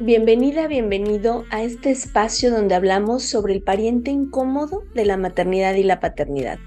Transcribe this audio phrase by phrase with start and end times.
[0.00, 5.84] Bienvenida, bienvenido a este espacio donde hablamos sobre el pariente incómodo de la maternidad y
[5.84, 6.58] la paternidad.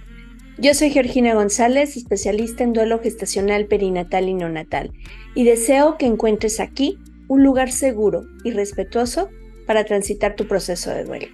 [0.58, 4.94] Yo soy Georgina González, especialista en duelo gestacional perinatal y neonatal,
[5.36, 9.30] y deseo que encuentres aquí un lugar seguro y respetuoso
[9.66, 11.28] para transitar tu proceso de duelo.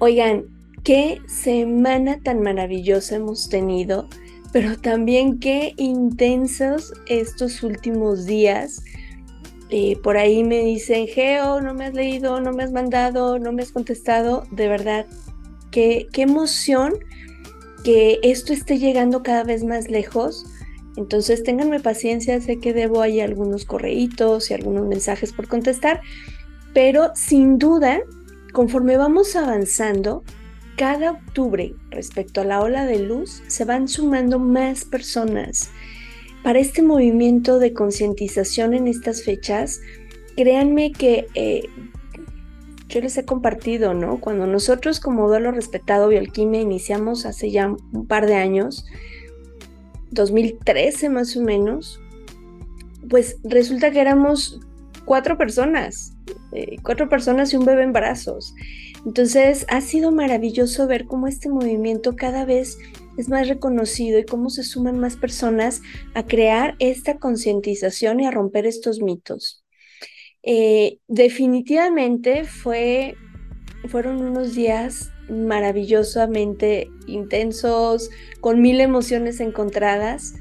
[0.00, 0.44] Oigan,
[0.84, 4.10] qué semana tan maravillosa hemos tenido,
[4.52, 8.82] pero también qué intensos estos últimos días
[10.02, 13.62] por ahí me dicen, Geo, no me has leído, no me has mandado, no me
[13.62, 14.44] has contestado.
[14.50, 15.06] De verdad,
[15.70, 16.94] qué, qué emoción
[17.84, 20.44] que esto esté llegando cada vez más lejos.
[20.96, 26.00] Entonces, ténganme paciencia, sé que debo ahí algunos correitos y algunos mensajes por contestar,
[26.72, 28.00] pero sin duda,
[28.52, 30.24] conforme vamos avanzando,
[30.76, 35.70] cada octubre respecto a la ola de luz se van sumando más personas
[36.46, 39.80] para este movimiento de concientización en estas fechas,
[40.36, 41.64] créanme que eh,
[42.88, 44.20] yo les he compartido, ¿no?
[44.20, 48.86] Cuando nosotros como Duelo Respetado Bioalquimia iniciamos hace ya un par de años,
[50.12, 52.00] 2013 más o menos,
[53.10, 54.60] pues resulta que éramos
[55.04, 56.14] cuatro personas,
[56.52, 58.54] eh, cuatro personas y un bebé en brazos.
[59.04, 62.78] Entonces ha sido maravilloso ver cómo este movimiento cada vez
[63.16, 65.82] es más reconocido y cómo se suman más personas
[66.14, 69.64] a crear esta concientización y a romper estos mitos.
[70.42, 73.16] Eh, definitivamente fue,
[73.88, 80.34] fueron unos días maravillosamente intensos, con mil emociones encontradas.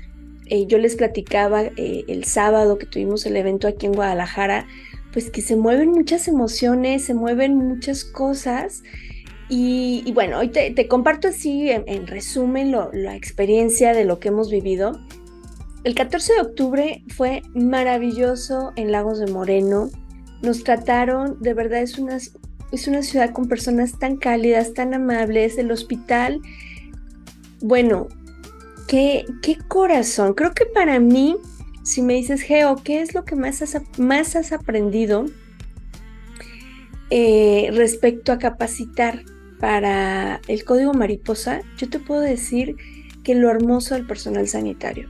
[0.46, 4.68] Eh, yo les platicaba eh, el sábado que tuvimos el evento aquí en Guadalajara,
[5.12, 8.84] pues que se mueven muchas emociones, se mueven muchas cosas
[9.48, 15.00] y, bueno, hoy te, comparto así en, resumen la experiencia de lo que hemos vivido.
[15.84, 19.90] El 14 de octubre fue maravilloso en Lagos de Moreno.
[20.42, 25.60] Nos trataron, de verdad es una, es una ciudad con personas tan cálidas, tan amables.
[25.60, 26.42] El hospital,
[27.62, 28.08] bueno,
[28.88, 30.34] qué, qué corazón.
[30.34, 31.38] Creo que para mí,
[31.84, 35.28] si me dices, Geo, ¿qué es lo que más has, más has aprendido
[37.12, 39.24] eh, respecto a capacitar?
[39.66, 42.76] Para el código mariposa, yo te puedo decir
[43.24, 45.10] que lo hermoso del personal sanitario,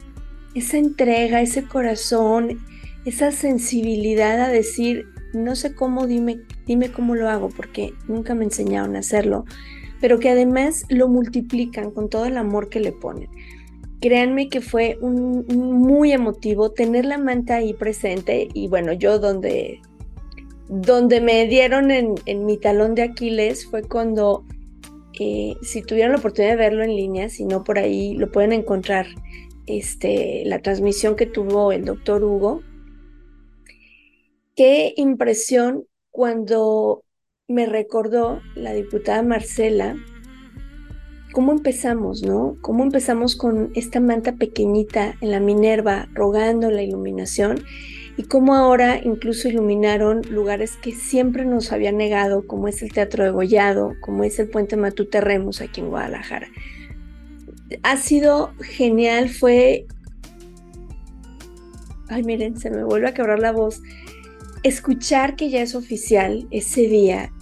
[0.54, 2.62] esa entrega, ese corazón,
[3.04, 8.46] esa sensibilidad a decir, no sé cómo, dime, dime cómo lo hago, porque nunca me
[8.46, 9.44] enseñaron a hacerlo,
[10.00, 13.28] pero que además lo multiplican con todo el amor que le ponen.
[14.00, 19.82] Créanme que fue muy emotivo tener la manta ahí presente y bueno, yo donde
[20.68, 24.46] donde me dieron en, mi talón de Aquiles fue cuando,
[25.20, 28.54] eh, si tuvieron la oportunidad de verlo en línea, si no por ahí lo pueden
[28.54, 29.08] encontrar,
[29.68, 32.62] este, la transmisión que tuvo el doctor Hugo.
[34.56, 37.04] Qué impresión cuando
[37.48, 39.96] me recordó la diputada Marcela
[41.36, 42.56] cómo empezamos, ¿no?
[42.62, 47.62] Cómo empezamos con esta manta pequeñita en la Minerva rogando la iluminación
[48.18, 53.26] y cómo ahora incluso iluminaron lugares que siempre nos habían negado, como es el Teatro
[53.26, 56.48] de Gollado, como es el Puente Matute Remus aquí en Guadalajara.
[57.84, 59.86] Ha sido genial, fue...
[62.08, 63.82] Ay, miren, se me vuelve a quebrar la voz.
[64.64, 67.34] Escuchar que ya es oficial ese día,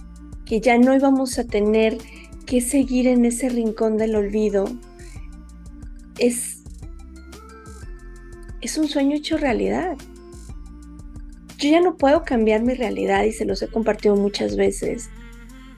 [0.44, 1.98] que ya no íbamos a tener
[2.46, 4.64] que seguir en ese rincón del olvido,
[6.18, 6.62] es,
[8.60, 9.96] es un sueño hecho realidad
[11.64, 15.08] yo ya no puedo cambiar mi realidad y se los he compartido muchas veces,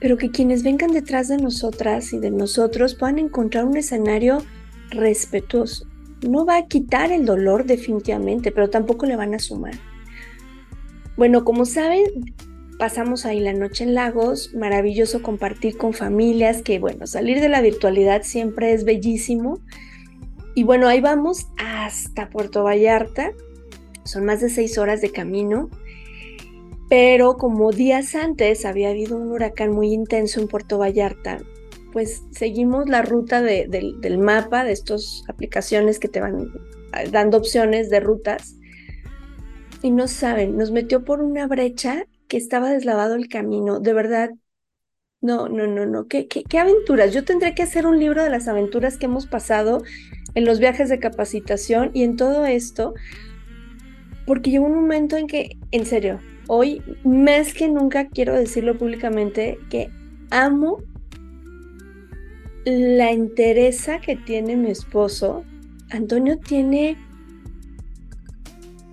[0.01, 4.43] pero que quienes vengan detrás de nosotras y de nosotros puedan encontrar un escenario
[4.89, 5.87] respetuoso.
[6.27, 9.75] No va a quitar el dolor definitivamente, pero tampoco le van a sumar.
[11.15, 12.03] Bueno, como saben,
[12.77, 17.61] pasamos ahí la noche en Lagos, maravilloso compartir con familias, que bueno, salir de la
[17.61, 19.59] virtualidad siempre es bellísimo.
[20.53, 23.31] Y bueno, ahí vamos hasta Puerto Vallarta,
[24.07, 25.69] son más de seis horas de camino,
[26.89, 31.39] pero como días antes había habido un huracán muy intenso en Puerto Vallarta,
[31.91, 36.51] pues seguimos la ruta del mapa, de estas aplicaciones que te van
[37.11, 38.55] dando opciones de rutas.
[39.81, 43.79] Y no saben, nos metió por una brecha que estaba deslavado el camino.
[43.79, 44.31] De verdad,
[45.21, 46.07] no, no, no, no.
[46.07, 47.13] ¿Qué, qué, qué aventuras?
[47.13, 49.83] Yo tendré que hacer un libro de las aventuras que hemos pasado
[50.35, 52.93] en los viajes de capacitación y en todo esto,
[54.27, 59.57] porque llegó un momento en que, en serio, hoy más que nunca quiero decirlo públicamente,
[59.69, 59.89] que
[60.29, 60.83] amo
[62.65, 65.45] la entereza que tiene mi esposo.
[65.89, 66.97] Antonio tiene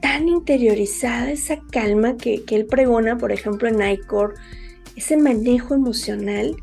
[0.00, 4.34] tan interiorizada esa calma que, que él pregona, por ejemplo, en ICOR,
[4.94, 6.54] ese manejo emocional.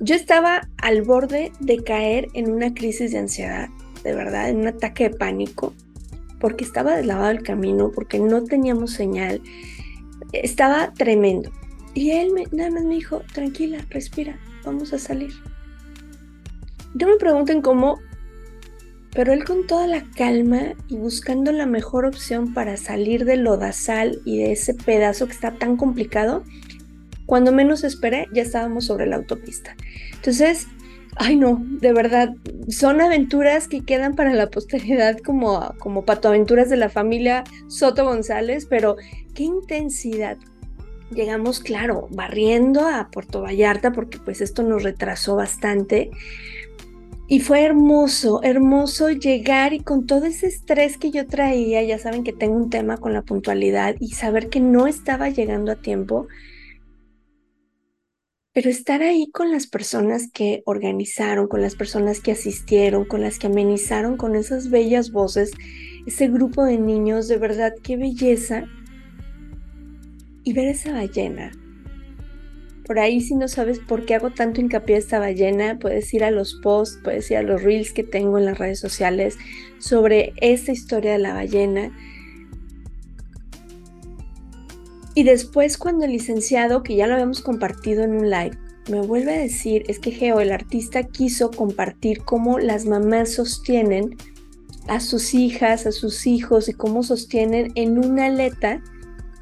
[0.00, 3.68] Yo estaba al borde de caer en una crisis de ansiedad,
[4.02, 5.72] de verdad, en un ataque de pánico,
[6.40, 9.40] porque estaba deslavado el camino, porque no teníamos señal.
[10.32, 11.50] Estaba tremendo.
[11.94, 15.32] Y él me, nada más me dijo, tranquila, respira, vamos a salir.
[16.94, 17.98] No me pregunten cómo,
[19.12, 24.20] pero él con toda la calma y buscando la mejor opción para salir del lodazal
[24.24, 26.42] y de ese pedazo que está tan complicado,
[27.26, 29.76] cuando menos esperé ya estábamos sobre la autopista.
[30.14, 30.66] Entonces,
[31.16, 32.34] ay no, de verdad,
[32.68, 38.66] son aventuras que quedan para la posteridad como, como patoaventuras de la familia Soto González,
[38.68, 38.96] pero
[39.34, 40.36] qué intensidad.
[41.10, 46.10] Llegamos, claro, barriendo a Puerto Vallarta porque pues esto nos retrasó bastante,
[47.26, 52.22] y fue hermoso, hermoso llegar y con todo ese estrés que yo traía, ya saben
[52.22, 56.28] que tengo un tema con la puntualidad y saber que no estaba llegando a tiempo,
[58.54, 63.38] pero estar ahí con las personas que organizaron, con las personas que asistieron, con las
[63.38, 65.50] que amenizaron con esas bellas voces,
[66.06, 68.64] ese grupo de niños, de verdad, qué belleza.
[70.44, 71.50] Y ver esa ballena,
[72.84, 76.22] por ahí si no sabes por qué hago tanto hincapié a esta ballena, puedes ir
[76.22, 79.38] a los posts, puedes ir a los reels que tengo en las redes sociales
[79.78, 81.96] sobre esta historia de la ballena.
[85.14, 88.58] Y después cuando el licenciado, que ya lo habíamos compartido en un live,
[88.90, 94.16] me vuelve a decir, es que Geo, el artista quiso compartir cómo las mamás sostienen
[94.88, 98.82] a sus hijas, a sus hijos y cómo sostienen en una aleta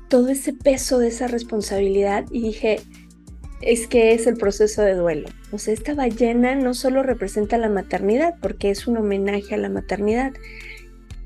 [0.08, 2.26] todo ese peso de esa responsabilidad.
[2.30, 2.80] Y dije,
[3.62, 5.28] es que es el proceso de duelo.
[5.50, 9.68] O sea, esta ballena no solo representa la maternidad, porque es un homenaje a la
[9.68, 10.32] maternidad,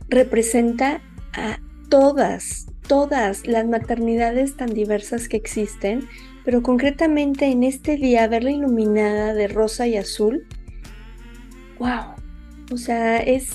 [0.08, 1.02] representa
[1.32, 1.58] a
[1.88, 6.08] todas, todas las maternidades tan diversas que existen,
[6.44, 10.46] pero concretamente en este día verla iluminada de rosa y azul,
[11.78, 12.14] wow,
[12.72, 13.50] o sea, es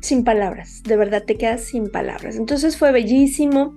[0.00, 2.36] sin palabras, de verdad te quedas sin palabras.
[2.36, 3.76] Entonces fue bellísimo.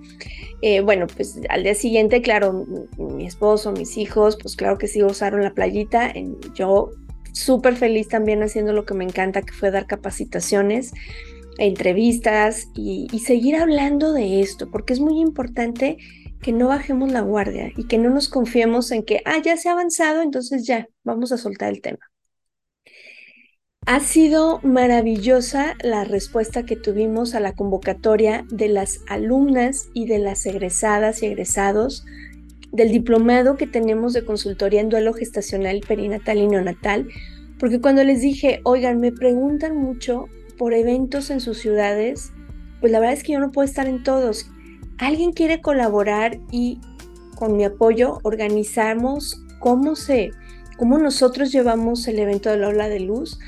[0.62, 2.66] Eh, bueno, pues al día siguiente, claro,
[2.96, 6.12] mi, esposo, mis hijos, pues claro que sí usaron la playita.
[6.54, 6.90] yo
[7.32, 10.92] súper feliz también haciendo lo que me encanta, que fue dar capacitaciones,
[11.58, 15.98] entrevistas y, seguir hablando de esto, porque es muy importante
[16.42, 19.68] que no bajemos la guardia y que no nos confiemos en que, ah, ya se
[19.68, 22.00] ha avanzado, entonces ya, vamos a soltar el tema.
[23.86, 30.18] Ha sido maravillosa la respuesta que tuvimos a la convocatoria de las alumnas y de
[30.18, 32.04] las egresadas y egresados
[32.72, 37.08] del diplomado que tenemos de consultoría en duelo gestacional, perinatal y neonatal,
[37.58, 42.32] porque cuando les dije, oigan, me preguntan mucho por eventos en sus ciudades,
[42.80, 44.50] pues la verdad es que yo no puedo estar en todos.
[44.98, 46.80] ¿Alguien quiere colaborar y
[47.34, 50.30] con mi apoyo organizamos cómo se,
[50.76, 53.38] cómo nosotros llevamos el evento de la ola de luz?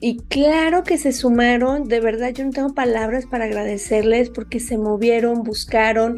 [0.00, 4.78] Y claro que se sumaron, de verdad yo no tengo palabras para agradecerles porque se
[4.78, 6.16] movieron, buscaron.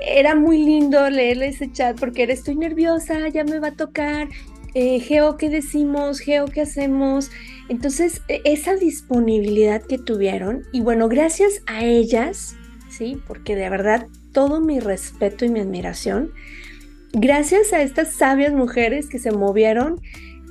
[0.00, 4.28] Era muy lindo leerles ese chat porque era estoy nerviosa, ya me va a tocar.
[4.72, 6.20] Eh, Geo, ¿qué decimos?
[6.20, 7.30] Geo, ¿qué hacemos?
[7.68, 12.56] Entonces, e, esa disponibilidad que tuvieron, y bueno, gracias a ellas,
[12.90, 13.20] ¿sí?
[13.26, 16.32] Porque de verdad todo mi respeto y mi admiración,
[17.12, 20.00] gracias a estas sabias mujeres que se movieron,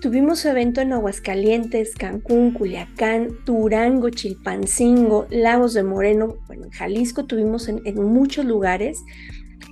[0.01, 7.67] Tuvimos evento en Aguascalientes, Cancún, Culiacán, Durango, Chilpancingo, Lagos de Moreno, bueno, en Jalisco tuvimos
[7.67, 8.97] en, muchos lugares,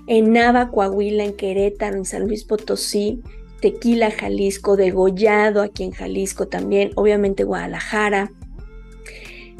[0.06, 3.20] en Nava, Coahuila, en Querétaro, en San Luis Potosí,
[3.60, 8.32] Tequila, Jalisco, Degollado, aquí en Jalisco también, obviamente Guadalajara,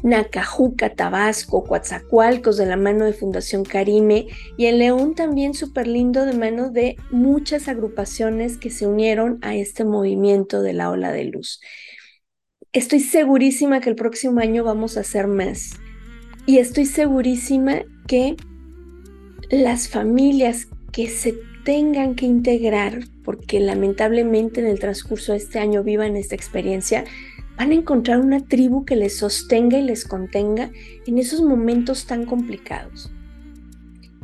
[0.03, 6.25] Nacajuca, Tabasco, Coatzacoalcos de la mano de Fundación Carime y en León también súper lindo
[6.25, 11.25] de mano de muchas agrupaciones que se unieron a este movimiento de la ola de
[11.25, 11.61] luz.
[12.73, 15.73] Estoy segurísima que el próximo año vamos a hacer más
[16.47, 18.37] y estoy segurísima que
[19.51, 25.83] las familias que se tengan que integrar, porque lamentablemente en el transcurso de este año
[25.83, 27.05] vivan esta experiencia,
[27.57, 30.71] van a encontrar una tribu que les sostenga y les contenga
[31.07, 33.11] en esos momentos tan complicados.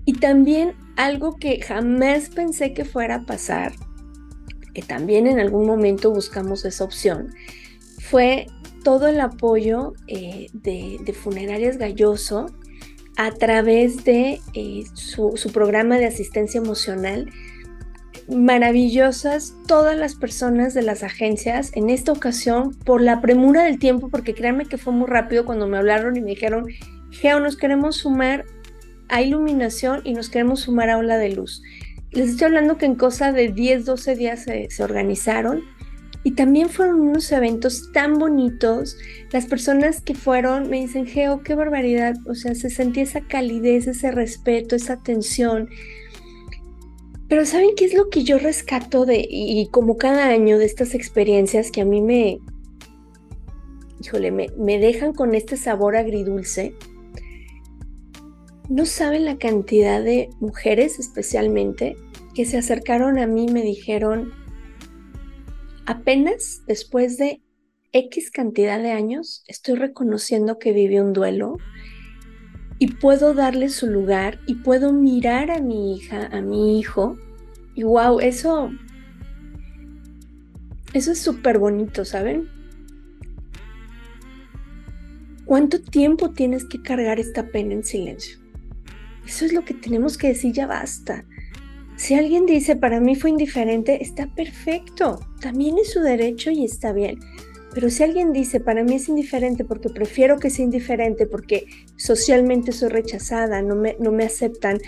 [0.04, 3.72] Y también algo que jamás pensé que fuera a pasar,
[4.72, 7.30] que también en algún momento buscamos esa opción,
[7.98, 8.46] fue
[8.84, 12.46] todo el apoyo eh, de, Funerarias Galloso
[13.16, 17.30] a través de eh, su programa de asistencia emocional
[18.28, 24.08] maravillosas todas las personas de las agencias en esta ocasión por la premura del tiempo,
[24.08, 26.66] porque créanme que fue muy rápido cuando me hablaron y me dijeron,
[27.10, 28.44] Geo, nos queremos sumar
[29.08, 31.62] a iluminación y nos queremos sumar a ola de luz.
[32.10, 35.62] Les estoy hablando que en cosa de 10, 12 días se, se organizaron
[36.26, 38.98] y también fueron unos eventos tan bonitos.
[39.30, 42.16] Las personas que fueron me dicen, Geo, qué barbaridad.
[42.26, 45.68] O sea, se sentía esa calidez, ese respeto, esa atención.
[47.28, 50.96] Pero ¿saben qué es lo que yo rescato de, y como cada año, de estas
[50.96, 52.40] experiencias que a mí me,
[54.02, 56.74] híjole, me, me dejan con este sabor agridulce?
[58.68, 61.96] No saben la cantidad de mujeres especialmente
[62.34, 64.32] que se acercaron a mí y me dijeron,
[65.86, 67.40] apenas después de
[67.92, 71.56] X cantidad de años, estoy reconociendo que viví un duelo
[72.78, 77.16] y puedo darle su lugar y puedo mirar a mi hija, a mi hijo.
[77.74, 78.70] Y wow, eso,
[80.92, 82.48] eso es súper bonito, ¿saben?
[85.46, 88.38] ¿Cuánto tiempo tienes que cargar esta pena en silencio?
[89.26, 91.24] Eso es lo que tenemos que decir, ya basta.
[91.96, 95.20] Si alguien dice, para mí fue indiferente, está perfecto.
[95.40, 97.18] También es su derecho y está bien.
[97.76, 102.72] Pero si alguien dice, para mí es indiferente porque prefiero que sea indiferente, porque socialmente
[102.72, 104.78] soy rechazada, no me, no me aceptan,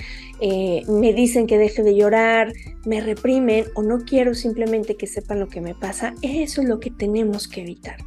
[0.41, 2.51] eh, me dicen que deje de llorar,
[2.87, 6.81] me reprimen o no quiero simplemente que sepan lo que me pasa, eso es lo
[6.81, 7.99] que tenemos que evitar.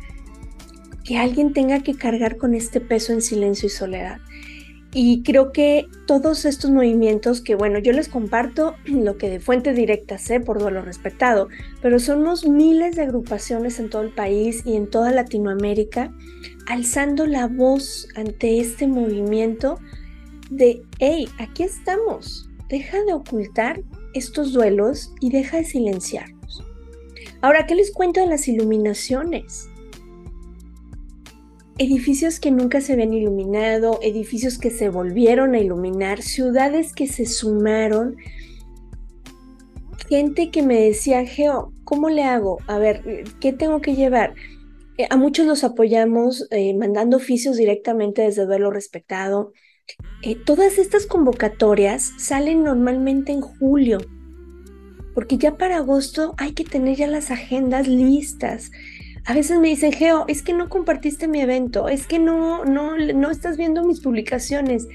[1.03, 4.17] Que alguien tenga que cargar con este peso en silencio y soledad.
[4.93, 9.73] Y creo que todos estos movimientos que, bueno, yo les comparto lo que de fuente
[9.73, 11.47] directa sé por duelo respetado,
[11.81, 16.13] pero somos miles de agrupaciones en todo el país y en toda Latinoamérica
[16.67, 19.79] alzando la voz ante este movimiento
[20.49, 23.81] de, hey, aquí estamos, deja de ocultar
[24.13, 26.63] estos duelos y deja de silenciarnos.
[27.41, 29.70] Ahora, ¿qué les cuento de las iluminaciones?
[31.77, 37.25] Edificios que nunca se habían iluminado, edificios que se volvieron a iluminar, ciudades que se
[37.25, 38.17] sumaron,
[40.09, 42.57] gente que me decía, Geo, ¿cómo le hago?
[42.67, 43.03] A ver,
[43.39, 44.35] ¿qué tengo que llevar?
[44.97, 49.53] Eh, a muchos los apoyamos eh, mandando oficios directamente desde Duelo Respetado.
[50.21, 53.99] Eh, todas estas convocatorias salen normalmente en julio,
[55.15, 58.71] porque ya para agosto hay que tener ya las agendas listas.
[59.25, 62.97] A veces me dicen, Geo, es que no compartiste mi evento, es que no, no,
[62.97, 64.87] no estás viendo mis publicaciones.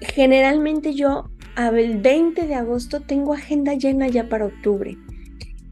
[0.00, 4.96] Generalmente yo el 20 de agosto tengo agenda llena ya para octubre.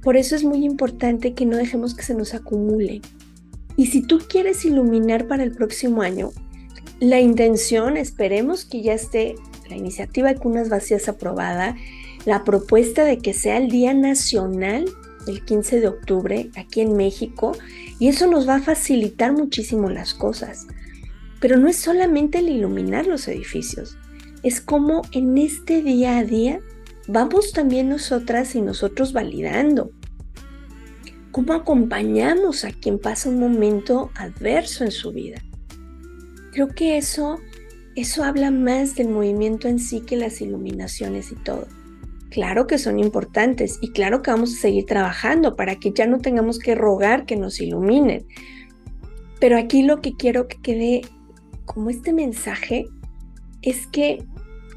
[0.03, 3.00] Por eso es muy importante que no dejemos que se nos acumule.
[3.77, 6.31] Y si tú quieres iluminar para el próximo año,
[7.00, 9.35] la intención, esperemos que ya esté
[9.69, 11.77] la iniciativa de cunas vacías aprobada,
[12.25, 14.85] la propuesta de que sea el Día Nacional
[15.27, 17.57] el 15 de octubre aquí en México
[17.99, 20.67] y eso nos va a facilitar muchísimo las cosas.
[21.41, 23.97] Pero no es solamente el iluminar los edificios,
[24.43, 26.61] es como en este día a día
[27.09, 29.91] vamos también nosotras y nosotros validando.
[31.33, 35.43] ¿Cómo acompañamos a quien pasa un momento adverso en su vida?
[36.53, 37.39] Creo que eso,
[37.97, 41.67] eso habla más del movimiento en sí que las iluminaciones y todo.
[42.30, 46.18] Claro que son importantes y claro que vamos a seguir trabajando para que ya no
[46.18, 48.26] tengamos que rogar que nos iluminen.
[49.40, 51.02] Pero aquí lo que quiero que quede
[51.64, 52.87] como este mensaje
[53.62, 54.25] es que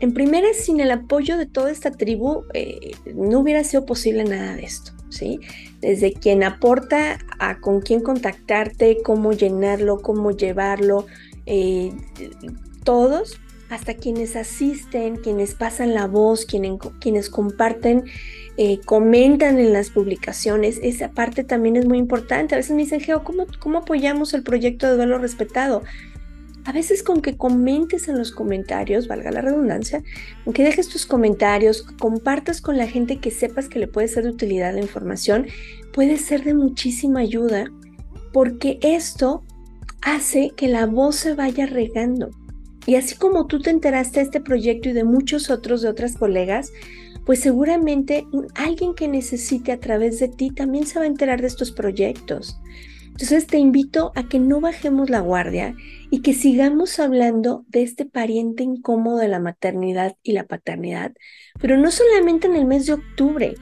[0.02, 4.56] en primera, sin el apoyo de toda esta tribu, eh, no hubiera sido posible nada
[4.56, 5.40] de esto, ¿sí?
[5.80, 11.06] Desde quien aporta a con quién contactarte, cómo llenarlo, cómo llevarlo,
[11.46, 11.92] eh,
[12.84, 13.40] todos
[13.72, 18.04] hasta quienes asisten, quienes pasan la voz, quienes, quienes comparten,
[18.58, 20.78] eh, comentan en las publicaciones.
[20.84, 22.54] Esa parte también es muy importante.
[22.54, 25.84] A veces me dicen, Geo, ¿cómo, ¿cómo apoyamos el proyecto de duelo respetado?
[26.66, 30.04] A veces con que comentes en los comentarios, valga la redundancia,
[30.44, 34.26] con que dejes tus comentarios, compartas con la gente que sepas que le puede ser
[34.26, 35.48] de utilidad la información,
[35.94, 37.72] puede ser de muchísima ayuda
[38.34, 39.46] porque esto
[40.02, 42.32] hace que la voz se vaya regando.
[42.86, 46.16] Y así como tú te enteraste de este proyecto y de muchos otros de otras
[46.18, 46.72] colegas,
[47.26, 51.48] pues seguramente alguien que necesite a través de ti también se va a enterar de
[51.48, 52.60] estos proyectos.
[53.08, 55.76] Entonces te invito a que no bajemos la guardia
[56.10, 61.14] y que sigamos hablando de este pariente incómodo de la maternidad y la paternidad,
[61.60, 63.56] pero no solamente en el mes de octubre,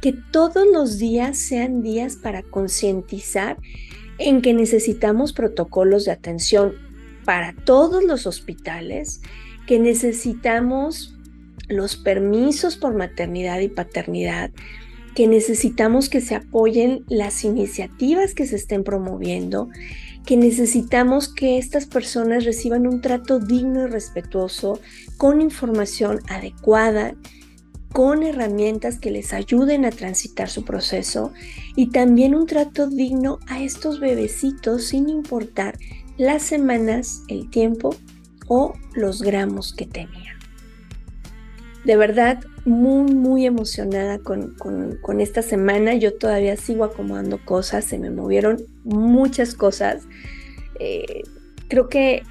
[0.00, 3.58] que todos los días sean días para concientizar
[4.18, 6.74] en que necesitamos protocolos de atención
[7.30, 9.20] para todos los hospitales
[9.68, 11.14] que necesitamos
[11.68, 14.50] los permisos por maternidad y paternidad,
[15.14, 19.68] que necesitamos que se apoyen las iniciativas que se estén promoviendo,
[20.26, 24.80] que necesitamos que estas personas reciban un trato digno y respetuoso,
[25.16, 27.14] con información adecuada,
[27.92, 31.32] con herramientas que les ayuden a transitar su proceso
[31.76, 35.78] y también un trato digno a estos bebecitos sin importar
[36.20, 37.96] las semanas, el tiempo
[38.46, 40.36] o los gramos que tenían.
[41.86, 44.54] De verdad, muy, muy emocionada con,
[45.18, 45.94] esta semana.
[45.94, 50.02] Yo todavía sigo acomodando cosas, se me movieron muchas cosas.
[50.78, 51.22] Eh,
[51.68, 52.22] creo que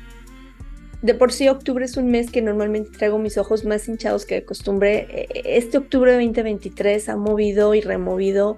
[1.02, 4.36] de por sí octubre es un mes que normalmente traigo mis ojos más hinchados que
[4.36, 5.08] de costumbre.
[5.10, 8.58] Eh, este octubre de 2023 ha movido y removido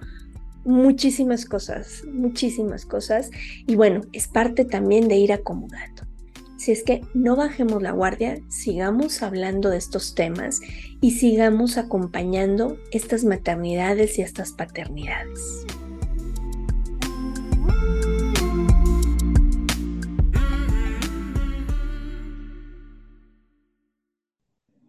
[0.63, 3.31] muchísimas cosas, muchísimas cosas.
[3.67, 6.03] Y bueno, es parte también de ir acomodando.
[6.57, 10.61] Si es que no bajemos la guardia, sigamos hablando de estos temas
[11.01, 15.65] y sigamos acompañando estas maternidades y estas paternidades.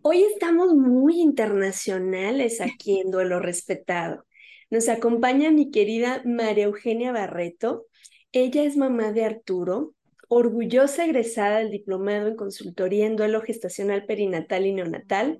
[0.02, 4.26] Hoy estamos muy internacionales aquí en Duelo Respetado.
[4.73, 7.85] Nos acompaña mi querida María Eugenia Barreto.
[8.33, 9.93] Ella es mamá de Arturo,
[10.29, 15.38] orgullosa egresada del diplomado en consultoría en duelo gestacional perinatal y neonatal.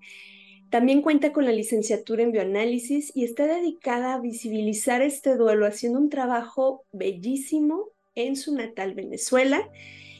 [0.69, 5.99] También cuenta con la licenciatura en bioanálisis y está dedicada a visibilizar este duelo, haciendo
[5.99, 9.67] un trabajo bellísimo en su natal Venezuela.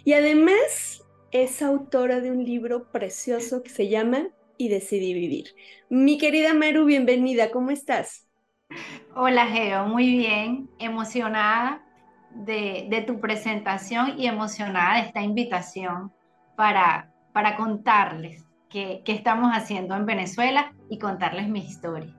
[0.07, 1.03] Y además
[1.33, 5.49] es autora de un libro precioso que se llama Y decidí vivir.
[5.91, 8.27] Mi querida Maru, bienvenida, ¿cómo estás?
[9.15, 11.83] Hola Geo, muy bien, emocionada
[12.35, 16.13] de, tu presentación y emocionada de esta invitación
[16.57, 22.15] para, para contarles qué, qué estamos haciendo en Venezuela y contarles mi historia.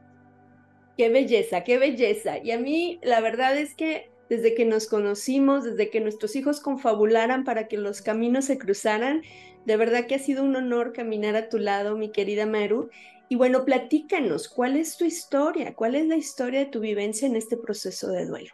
[0.98, 2.38] Qué belleza, qué belleza.
[2.38, 6.60] Y a mí la verdad es que desde que nos conocimos, desde que nuestros hijos
[6.60, 9.22] confabularan para que los caminos se cruzaran.
[9.66, 12.90] De verdad que ha sido un honor caminar a tu lado, mi querida Maru.
[13.30, 15.74] Y bueno, platícanos, ¿cuál es tu historia?
[15.76, 18.54] ¿Cuál es la historia de tu vivencia en este proceso de duelo?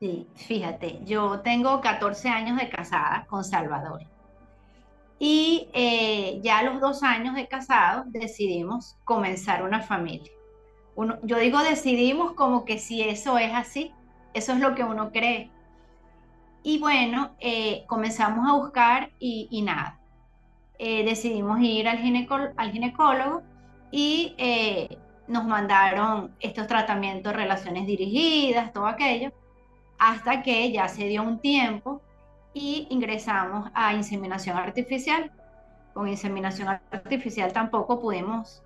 [0.00, 4.00] Sí, fíjate, yo tengo 14 años de casada con Salvador.
[5.18, 10.32] Y eh, ya a los dos años de casado decidimos comenzar una familia.
[11.22, 13.92] yo digo decidimos como que si eso es así,
[14.32, 15.50] eso es lo que uno cree.
[16.62, 19.98] Y bueno, eh, comenzamos a buscar y, nada.
[20.78, 21.98] Eh, decidimos ir al,
[22.56, 23.42] al ginecólogo
[23.90, 29.32] y eh, nos mandaron estos tratamientos, relaciones dirigidas, todo aquello,
[29.98, 32.00] hasta que ya se dio un tiempo
[32.52, 35.30] y ingresamos a inseminación artificial.
[35.94, 38.62] Con inseminación artificial tampoco pudimos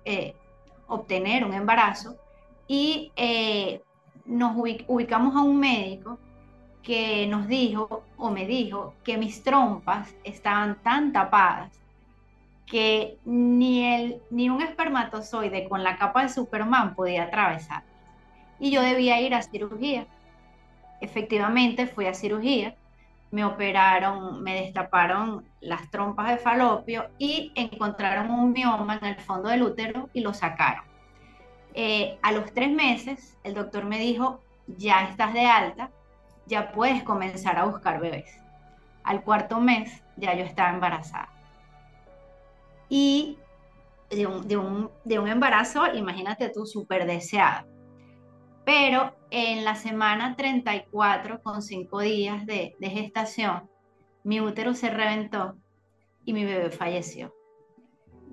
[0.87, 2.15] obtener un embarazo
[2.67, 3.11] y
[4.25, 4.55] nos
[4.87, 6.19] ubicamos a un médico
[6.85, 11.84] que nos dijo o me dijo que mis trompas estaban tan tapadas
[12.65, 17.83] que ni, el, ni un espermatozoide con la capa de Superman podía atravesar.
[18.59, 20.07] Y yo debía ir a cirugía.
[21.01, 22.75] Efectivamente fui a cirugía,
[23.31, 29.49] me operaron, me destaparon las trompas de falopio y encontraron un mioma en el fondo
[29.49, 30.85] del útero y lo sacaron.
[31.73, 35.91] Eh, a los tres meses, el doctor me dijo, ya estás de alta,
[36.45, 38.39] ya puedes comenzar a buscar bebés.
[39.03, 41.34] Al cuarto mes, ya yo estaba embarazada.
[42.89, 43.37] Y
[44.09, 47.67] de un, embarazo, imagínate tú, súper deseado.
[48.65, 53.69] Pero en la semana 34, con cinco días de, gestación,
[54.23, 55.55] mi útero se reventó
[56.23, 57.33] y mi bebé falleció.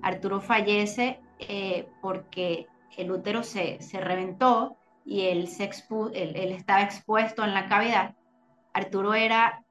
[0.01, 5.69] Arturo fallece eh, porque el útero se, reventó y él, se
[6.13, 8.15] él, estaba expuesto en la cavidad.
[8.73, 9.63] Arturo era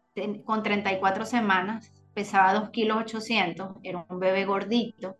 [0.45, 5.17] con 34 semanas, pesaba 2 kilos 800, era un bebé gordito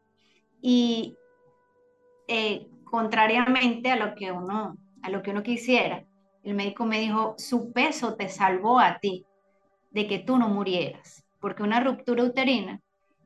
[0.61, 1.17] y
[2.29, 6.05] eh, contrariamente a lo, que uno, a lo que uno quisiera,
[6.43, 9.25] el médico me dijo, su peso te salvó a ti
[9.91, 12.81] de que tú no murieras, porque una ruptura uterina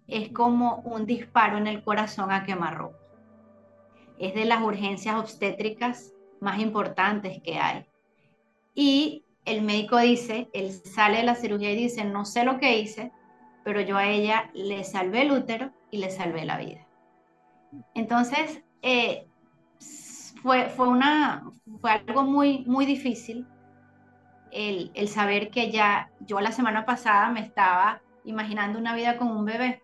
[0.07, 3.07] es como un disparo en el corazón a quemarropa
[4.19, 7.87] es de las urgencias obstétricas más importantes que hay.
[8.75, 12.79] Y el médico dice, él sale de la cirugía y dice, no sé lo que
[12.79, 13.13] hice,
[13.67, 16.87] pero yo a ella le salvé el útero y le salvé la vida.
[17.95, 19.27] Entonces, eh,
[20.41, 21.51] fue, fue, una,
[21.81, 23.45] fue algo muy, muy difícil
[24.53, 29.33] el, el saber que ya yo la semana pasada me estaba imaginando una vida con
[29.33, 29.83] un bebé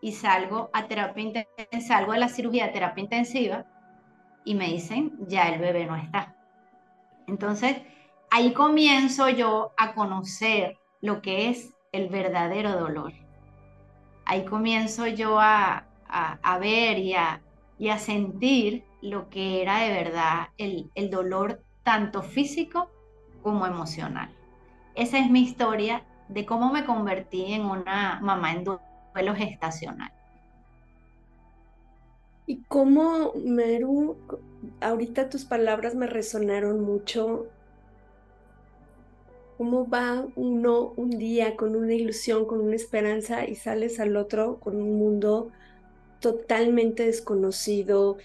[0.00, 1.44] y salgo a terapia
[1.84, 3.66] salgo de la cirugía a terapia intensiva
[4.44, 6.36] y me dicen, ya el bebé no está.
[7.26, 7.78] Entonces,
[8.30, 13.12] ahí comienzo yo a conocer lo que es el verdadero dolor.
[14.24, 15.86] Ahí comienzo yo a,
[16.60, 17.40] ver y a,
[17.78, 22.90] y a, sentir lo que era de verdad el, el dolor tanto físico
[23.42, 24.30] como emocional.
[24.94, 30.12] Esa es mi historia de cómo me convertí en una mamá en duelo gestacional.
[32.46, 34.16] Y cómo, Meru,
[34.80, 37.46] ahorita tus palabras me resonaron mucho.
[39.58, 44.60] ¿Cómo va uno un día con una ilusión, con una esperanza y sales al otro
[44.60, 45.50] con un mundo
[46.20, 48.18] totalmente desconocido,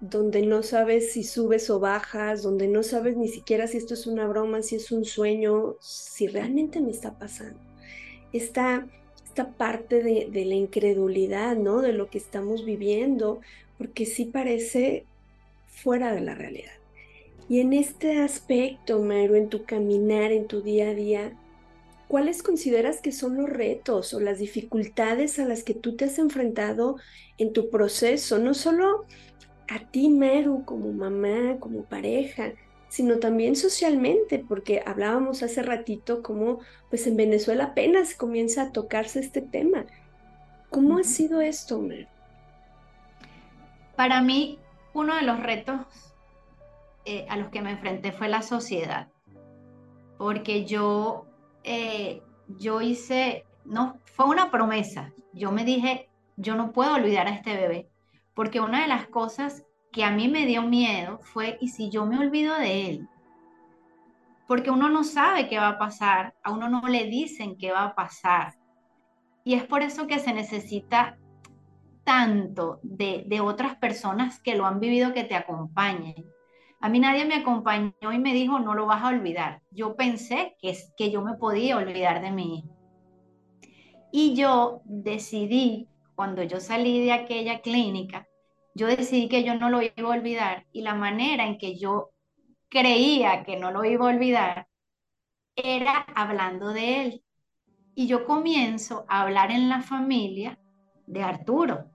[0.00, 4.08] donde no sabes si subes o bajas, donde no sabes ni siquiera si esto es
[4.08, 7.60] una broma, si es un sueño, si realmente me está pasando?
[8.32, 8.88] Esta,
[9.24, 11.82] esta parte de, de la incredulidad, ¿no?
[11.82, 13.40] De lo que estamos viviendo,
[13.78, 15.06] porque sí parece
[15.68, 16.79] fuera de la realidad.
[17.50, 21.32] Y en este aspecto, Maru, en tu caminar, en tu día a día,
[22.06, 26.20] ¿cuáles consideras que son los retos o las dificultades a las que tú te has
[26.20, 26.98] enfrentado
[27.38, 28.38] en tu proceso?
[28.38, 29.04] No solo
[29.68, 32.52] a ti, Meru, como mamá, como pareja,
[32.88, 39.18] sino también socialmente, porque hablábamos hace ratito como pues en Venezuela apenas comienza a tocarse
[39.18, 39.86] este tema.
[40.70, 42.06] ¿Cómo ha sido esto, Meru?
[43.96, 44.60] Para mí,
[44.94, 45.80] uno de los retos
[47.10, 49.08] eh, a los que me enfrenté fue la sociedad,
[50.16, 51.26] porque yo,
[51.64, 55.12] eh, yo hice, no, fue una promesa.
[55.32, 57.88] Yo me dije, yo no puedo olvidar a este bebé,
[58.32, 62.06] porque una de las cosas que a mí me dio miedo fue, ¿y si yo
[62.06, 63.08] me olvido de él?
[64.46, 67.86] Porque uno no sabe qué va a pasar, a uno no le dicen qué va
[67.86, 68.54] a pasar.
[69.42, 71.18] Y es por eso que se necesita
[72.04, 76.24] tanto de, otras personas que lo han vivido que te acompañen.
[76.80, 79.60] A mí nadie me acompañó y me dijo, no lo vas a olvidar.
[79.70, 82.64] Yo pensé que, que yo me podía olvidar de mí.
[84.10, 88.26] Y yo decidí, cuando yo salí de aquella clínica,
[88.74, 92.10] yo decidí que yo no lo iba a olvidar y la manera en que yo
[92.70, 94.68] creía que no lo iba a olvidar
[95.54, 97.24] era hablando de él.
[97.94, 100.58] Y yo comienzo a hablar en la familia
[101.06, 101.90] de Arturo.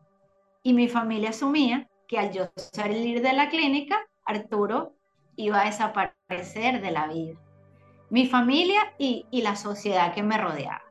[0.61, 4.93] Y mi familia asumía que al yo salir de la clínica, Arturo
[5.35, 7.39] iba a desaparecer de la vida.
[8.09, 10.83] Mi familia y, la sociedad que me rodeaba.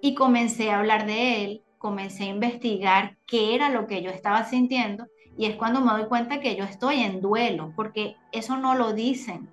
[0.00, 4.44] Y comencé a hablar de él, comencé a investigar qué era lo que yo estaba
[4.44, 5.06] sintiendo
[5.36, 8.92] y es cuando me doy cuenta que yo estoy en duelo, porque eso no lo
[8.92, 9.48] dicen.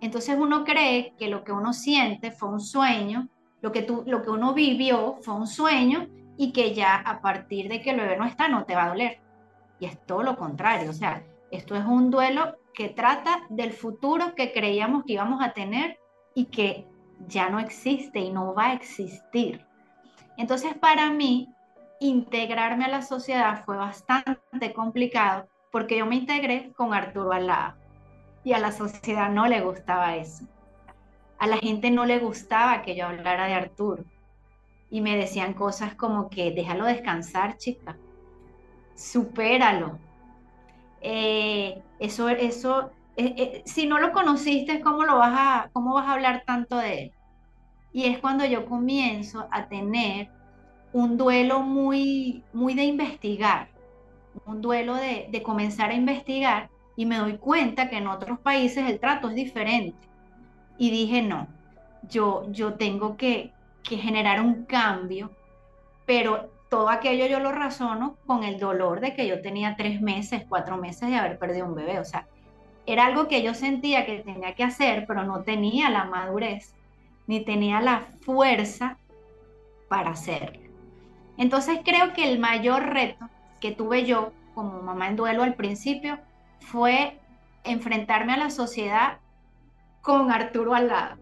[0.00, 3.28] Entonces uno cree que lo que uno siente fue un sueño,
[3.60, 7.68] lo que, tú, lo que uno vivió fue un sueño y que ya a partir
[7.68, 9.20] de que el bebé no está no te va a doler.
[9.78, 14.34] Y es todo lo contrario, o sea, esto es un duelo que trata del futuro
[14.34, 15.98] que creíamos que íbamos a tener
[16.34, 16.88] y que
[17.28, 19.64] ya no existe y no va a existir.
[20.38, 21.48] Entonces, para mí,
[22.00, 27.74] integrarme a la sociedad fue bastante complicado porque yo me integré con Arturo al lado
[28.44, 30.46] y a la sociedad no le gustaba eso.
[31.38, 34.04] A la gente no le gustaba que yo hablara de Arturo
[34.90, 37.96] y me decían cosas como que déjalo descansar, chica,
[38.94, 39.98] supéralo.
[41.02, 46.08] Eh, eso, eso, eh, eh, si no lo conociste, ¿cómo, lo vas a, ¿cómo vas
[46.08, 47.12] a hablar tanto de él?
[47.92, 50.30] Y es cuando yo comienzo a tener
[50.92, 53.68] un duelo muy, muy de investigar,
[54.46, 58.88] un duelo de, de comenzar a investigar y me doy cuenta que en otros países
[58.88, 60.08] el trato es diferente.
[60.78, 61.48] Y dije, no,
[62.08, 65.30] yo, yo tengo que, que generar un cambio,
[66.06, 70.44] pero todo aquello yo lo razono con el dolor de que yo tenía tres meses,
[70.48, 71.98] cuatro meses de haber perdido un bebé.
[72.00, 72.26] O sea,
[72.86, 76.74] era algo que yo sentía que tenía que hacer, pero no tenía la madurez,
[77.26, 78.96] ni tenía la fuerza
[79.90, 80.62] para hacerlo.
[81.36, 83.28] Entonces creo que el mayor reto
[83.60, 86.20] que tuve yo como mamá en duelo al principio
[86.60, 87.18] fue
[87.64, 89.18] enfrentarme a la sociedad
[90.00, 91.16] con Arturo al lado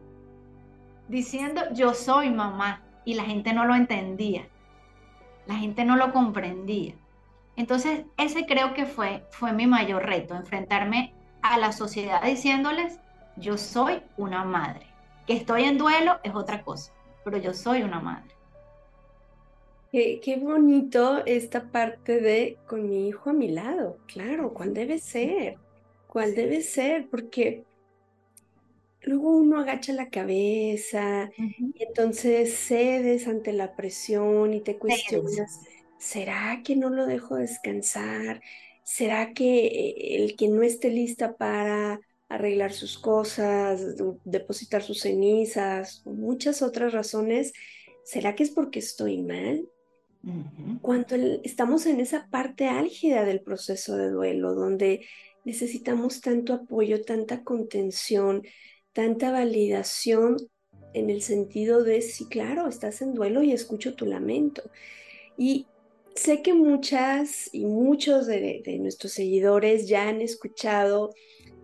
[1.08, 4.46] diciendo yo soy mamá y la gente no lo entendía,
[5.50, 6.94] la gente no lo comprendía.
[7.56, 13.00] Entonces ese creo que fue, fue mi mayor reto, enfrentarme a la sociedad diciéndoles
[13.36, 14.86] yo soy una madre,
[15.26, 16.92] que estoy en duelo es otra cosa,
[17.24, 18.30] pero yo soy una madre.
[19.90, 24.98] Qué, qué, bonito esta parte de con mi hijo a mi lado, claro, ¿cuál debe
[25.00, 25.56] ser?
[26.06, 27.08] ¿Cuál debe ser?
[27.10, 27.64] Porque
[29.02, 35.60] luego uno agacha la cabeza y entonces cedes ante la presión y te cuestionas,
[35.98, 38.42] ¿será que no lo dejo descansar?
[38.84, 46.62] ¿Será que el que no esté lista para arreglar sus cosas, depositar sus cenizas, muchas
[46.62, 47.52] otras razones,
[48.04, 49.68] ¿será que es porque estoy mal?
[50.80, 55.06] Cuando estamos en esa parte álgida del proceso de duelo, donde
[55.44, 58.42] necesitamos tanto apoyo, tanta contención,
[58.92, 60.36] tanta validación
[60.94, 64.62] en el sentido de, sí, claro, estás en duelo y escucho tu lamento.
[65.38, 65.66] Y
[66.14, 71.10] sé que muchas y muchos de, de nuestros seguidores ya han escuchado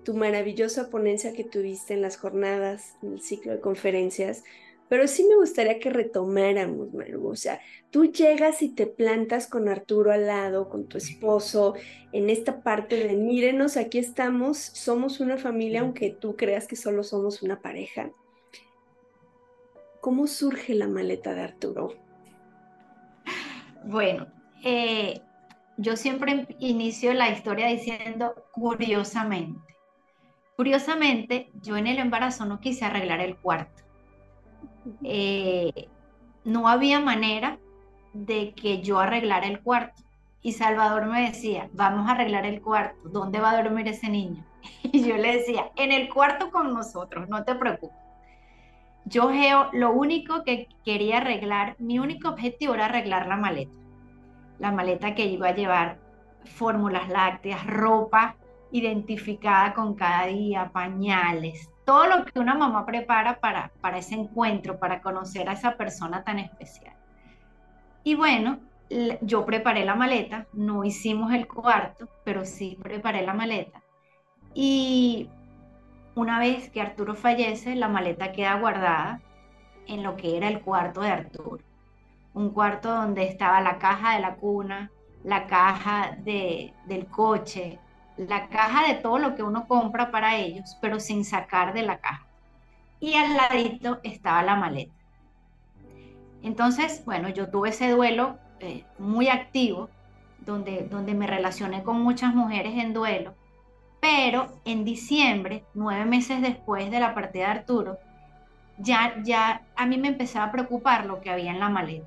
[0.05, 4.45] tu maravillosa ponencia que tuviste en las jornadas, en el ciclo de conferencias,
[4.89, 7.29] pero sí me gustaría que retomáramos, Maru.
[7.29, 11.75] O sea, tú llegas y te plantas con Arturo al lado, con tu esposo,
[12.13, 17.03] en esta parte de mírenos, aquí estamos, somos una familia, aunque tú creas que solo
[17.03, 18.11] somos una pareja.
[20.01, 21.95] ¿Cómo surge la maleta de Arturo?
[23.85, 24.29] Bueno,
[24.65, 25.21] eh,
[25.77, 29.75] yo siempre inicio la historia diciendo curiosamente.
[30.55, 33.86] Curiosamente, yo en el embarazo no quise arreglar el cuarto
[35.03, 35.89] eh,
[36.45, 37.59] no había manera
[38.13, 40.03] de que yo arreglara el cuarto.
[40.43, 44.45] Y Salvador me decía, vamos a arreglar el cuarto, ¿dónde va a dormir ese niño?
[44.83, 47.97] Y yo le decía, en el cuarto con nosotros, no te preocupes.
[49.05, 53.73] Yo, Geo, lo único que quería arreglar, mi único objetivo era arreglar la maleta.
[54.59, 55.99] La maleta que iba a llevar
[56.45, 58.37] fórmulas lácteas, ropa
[58.73, 64.79] identificada con cada día, pañales, todo lo que una mamá prepara para, para ese encuentro,
[64.79, 66.95] para conocer a esa persona tan especial.
[68.03, 68.59] Y bueno,
[69.21, 73.83] yo preparé la maleta, no hicimos el cuarto, pero sí preparé la maleta.
[74.53, 75.31] Y
[76.17, 79.21] una vez que Arturo fallece, la maleta queda guardada
[79.87, 81.65] en lo que era el cuarto de Arturo.
[82.35, 84.91] Un cuarto donde estaba la caja de la cuna,
[85.23, 87.79] la caja de, del coche,
[88.17, 91.99] la caja de todo lo que uno compra para ellos, pero sin sacar de la
[91.99, 92.27] caja.
[93.01, 94.93] Y al ladito estaba la maleta.
[96.43, 99.91] Entonces, bueno, yo tuve ese duelo eh, muy activo,
[100.41, 103.35] donde, donde me relacioné con muchas mujeres en duelo,
[104.01, 107.99] pero en diciembre, nueve meses después de la partida de Arturo,
[108.79, 112.07] ya, ya a mí me empezaba a preocupar lo que había en la maleta.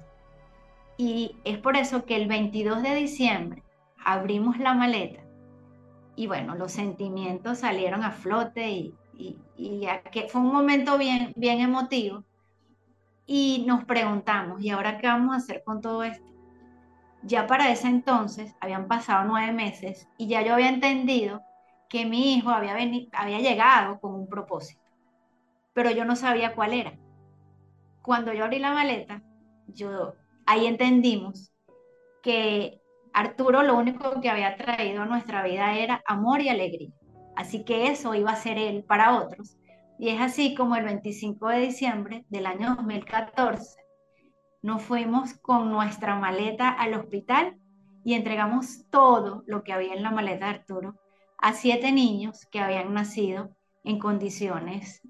[0.98, 3.64] Y es por eso que el 22 de diciembre
[4.04, 5.22] abrimos la maleta
[6.20, 8.94] y bueno, los sentimientos salieron a flote y,
[9.56, 12.26] y, que fue un momento bien, bien emotivo.
[13.26, 16.30] Y nos preguntamos, ¿y ahora qué vamos a hacer con todo esto?
[17.24, 21.42] Ya para ese entonces habían pasado nueve meses y ya yo había entendido
[21.88, 22.74] que mi hijo había,
[23.14, 24.84] había llegado con un propósito,
[25.72, 27.00] pero yo no sabía cuál era.
[28.02, 29.24] Cuando yo abrí la maleta,
[29.68, 31.54] yo ahí entendimos
[32.22, 32.79] que
[33.14, 36.92] Arturo lo único que había traído a nuestra vida era amor y alegría.
[37.36, 39.58] Así que eso iba a ser él para otros.
[39.98, 43.80] Y es así como el 25 de diciembre del año 2014
[44.62, 47.58] nos fuimos con nuestra maleta al hospital
[48.04, 50.96] y entregamos todo lo que había en la maleta de Arturo
[51.38, 55.02] a siete niños que habían nacido en condiciones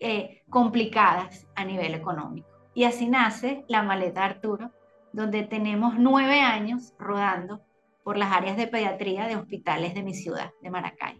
[0.00, 2.48] eh, complicadas a nivel económico.
[2.74, 4.72] Y así nace la maleta de Arturo,
[5.16, 7.62] donde tenemos nueve años rodando
[8.04, 11.18] por las áreas de pediatría de hospitales de mi ciudad, de Maracay.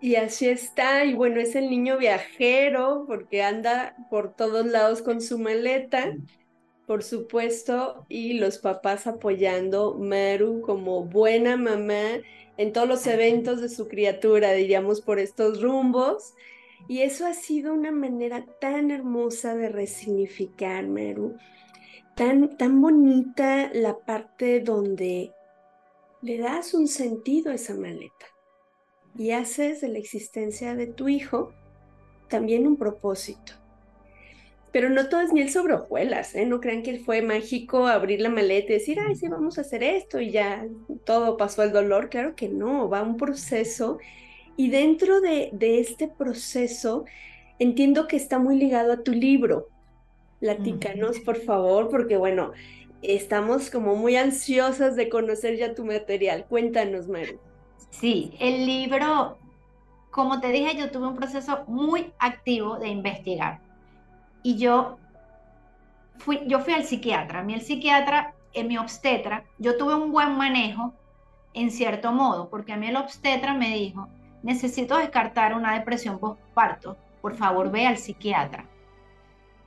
[0.00, 5.20] Y así está, y bueno, es el niño viajero porque anda por todos lados con
[5.20, 6.16] su maleta,
[6.86, 12.22] por supuesto, y los papás apoyando Maru como buena mamá
[12.56, 16.32] en todos los eventos de su criatura, diríamos, por estos rumbos.
[16.88, 21.36] Y eso ha sido una manera tan hermosa de resignificar, Maru,
[22.18, 25.32] tan, bonita la parte donde
[26.20, 28.26] le das un sentido a esa maleta
[29.16, 31.52] y haces de la existencia de tu hijo
[32.28, 33.52] también un propósito.
[34.72, 36.44] Pero no todo es miel sobre hojuelas, ¿eh?
[36.44, 39.82] No crean que fue mágico abrir la maleta y decir, ay, sí, vamos a hacer
[39.84, 40.66] esto y ya
[41.04, 42.10] todo pasó el dolor.
[42.10, 43.98] Claro que no, va un proceso.
[44.56, 47.06] Y dentro de, de este proceso,
[47.58, 49.68] entiendo que está muy ligado a tu libro,
[50.40, 52.52] Platícanos, por favor, porque bueno,
[53.02, 56.46] estamos como muy ansiosas de conocer ya tu material.
[56.48, 57.38] Cuéntanos, Mari.
[57.90, 59.38] Sí, el libro,
[60.10, 63.60] como te dije, yo tuve un proceso muy activo de investigar.
[64.44, 64.98] Y yo
[66.18, 67.40] fui, yo fui al psiquiatra.
[67.40, 70.94] A mí el psiquiatra, en mi obstetra, yo tuve un buen manejo
[71.54, 74.08] en cierto modo, porque a mí el obstetra me dijo,
[74.44, 78.64] necesito descartar una depresión postparto, por favor ve al psiquiatra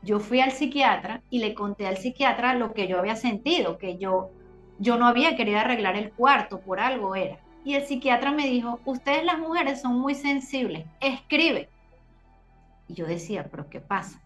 [0.04, 3.98] yo fui al psiquiatra y le conté al psiquiatra lo que yo había sentido, que
[3.98, 4.32] yo,
[4.80, 7.38] yo no había querido arreglar el cuarto, por algo era.
[7.64, 11.70] Y el psiquiatra me dijo, ustedes las mujeres son muy sensibles, escribe.
[12.88, 14.20] Y yo decía, pero ¿qué pasa?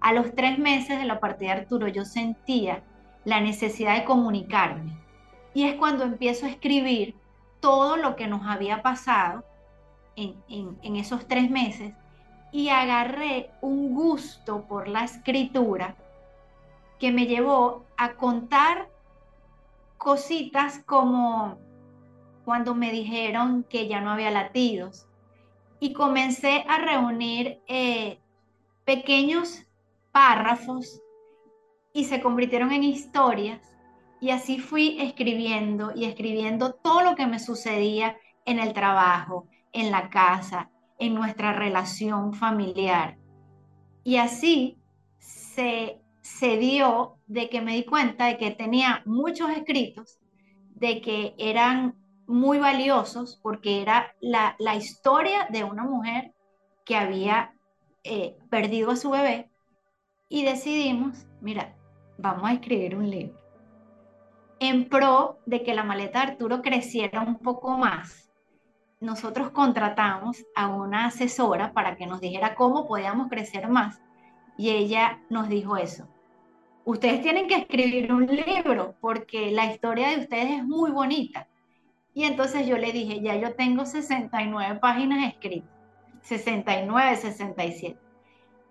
[0.00, 2.82] A los tres meses de la partida de Arturo yo sentía
[3.26, 4.96] la necesidad de comunicarme.
[5.52, 7.14] Y es cuando empiezo a escribir
[7.60, 9.44] todo lo que nos había pasado
[10.16, 11.92] en, en esos tres meses
[12.52, 15.96] y agarré un gusto por la escritura
[16.98, 18.90] que me llevó a contar
[19.96, 21.58] cositas como
[22.44, 25.06] cuando me dijeron que ya no había latidos.
[25.78, 28.18] Y comencé a reunir eh,
[28.84, 29.66] pequeños
[30.12, 31.00] párrafos
[31.92, 33.60] y se convirtieron en historias.
[34.20, 39.90] Y así fui escribiendo y escribiendo todo lo que me sucedía en el trabajo, en
[39.90, 43.18] la casa, en nuestra relación familiar.
[44.04, 44.78] Y así
[45.18, 50.20] se, se dio de que me di cuenta de que tenía muchos escritos,
[50.74, 56.32] de que eran muy valiosos porque era la, historia de una mujer
[56.84, 57.52] que había
[58.04, 59.50] eh, perdido a su bebé
[60.28, 61.74] y decidimos, mira,
[62.18, 63.40] vamos a escribir un libro
[64.60, 68.29] en pro de que la maleta de Arturo creciera un poco más.
[69.00, 74.00] Nosotros contratamos a una asesora para que nos dijera cómo podíamos crecer más
[74.58, 76.06] y ella nos dijo eso.
[76.84, 81.48] Ustedes tienen que escribir un libro porque la historia de ustedes es muy bonita
[82.12, 85.70] y entonces yo le dije, ya yo tengo 69 páginas escritas,
[86.22, 87.98] 69, 67.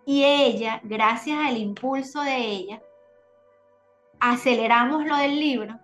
[0.06, 2.82] Y ella, gracias al impulso de ella,
[4.20, 5.80] aceleramos lo del libro,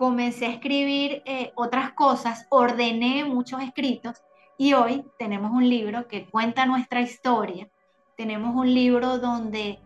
[0.00, 4.16] comencé a escribir eh, otras cosas, ordené muchos escritos
[4.56, 7.68] y hoy tenemos un libro que cuenta nuestra historia,
[8.16, 9.78] tenemos un libro donde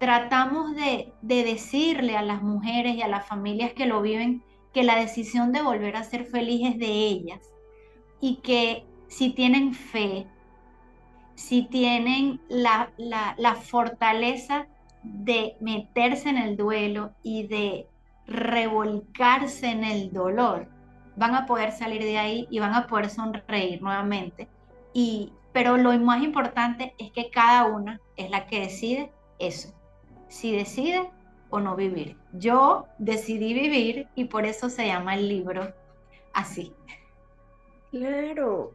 [0.00, 4.42] tratamos de, de decirle a las mujeres y a las familias que lo viven
[4.74, 7.40] que la decisión de volver a ser feliz es de ellas
[8.20, 10.26] y que si tienen fe,
[11.36, 12.90] si tienen la,
[13.62, 14.66] fortaleza
[15.04, 17.86] de meterse en el duelo y de
[18.26, 20.68] revolcarse en el dolor,
[21.16, 24.48] van a poder salir de ahí y van a poder sonreír nuevamente.
[24.92, 29.74] Y, pero lo más importante es que cada una es la que decide eso.
[30.28, 31.10] Si decide
[31.50, 32.16] o no vivir.
[32.32, 35.72] Yo decidí vivir y por eso se llama el libro
[36.32, 36.72] así.
[37.90, 38.72] Claro.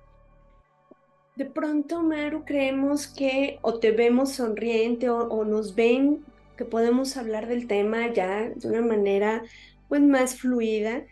[1.36, 6.24] De pronto, Maru, creemos que o te vemos sonriente o, nos ven
[6.58, 9.44] que podemos hablar del tema ya de una manera
[9.88, 11.04] pues más fluida,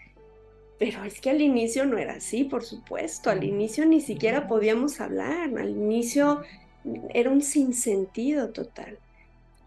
[0.78, 5.00] pero es que al inicio no era así, por supuesto, al inicio ni siquiera podíamos
[5.00, 6.42] hablar, al inicio
[7.14, 9.00] era un sinsentido total.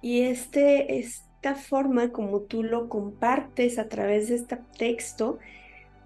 [0.03, 5.39] Y este, esta forma como tú lo compartes a través de este texto,